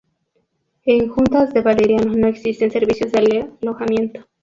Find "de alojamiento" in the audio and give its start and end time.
3.11-4.25